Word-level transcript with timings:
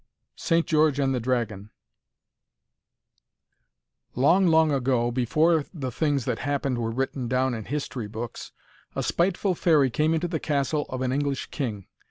II 0.31 0.35
ST. 0.35 0.65
GEORGE 0.67 0.99
AND 0.99 1.13
THE 1.13 1.19
DRAGON 1.19 1.69
Long, 4.15 4.47
long 4.47 4.71
ago, 4.71 5.11
before 5.11 5.65
the 5.75 5.91
things 5.91 6.25
that 6.25 6.39
happened 6.39 6.79
were 6.79 6.89
written 6.89 7.27
down 7.27 7.53
in 7.53 7.65
history 7.65 8.07
books, 8.07 8.51
a 8.95 9.03
spiteful 9.03 9.53
fairy 9.53 9.91
came 9.91 10.15
into 10.15 10.27
the 10.27 10.39
castle 10.39 10.87
of 10.89 11.03
an 11.03 11.11
English 11.11 11.51
king. 11.51 11.85